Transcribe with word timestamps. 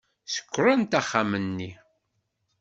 Ssekrant 0.27 0.97
axxam-nni. 0.99 1.71